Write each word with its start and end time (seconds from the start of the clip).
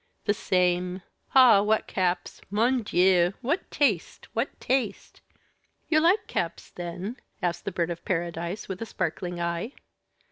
"The 0.25 0.33
same! 0.33 1.03
Ah! 1.35 1.61
what 1.61 1.85
caps! 1.85 2.41
Mon 2.49 2.81
Dieu! 2.81 3.33
what 3.41 3.69
taste! 3.69 4.27
what 4.33 4.59
taste!" 4.59 5.21
"You 5.89 5.99
like 5.99 6.25
caps, 6.25 6.71
then?" 6.71 7.17
asked 7.43 7.65
the 7.65 7.71
Bird 7.71 7.91
of 7.91 8.03
Paradise, 8.03 8.67
with 8.67 8.81
a 8.81 8.87
sparkling 8.87 9.39
eye. 9.39 9.73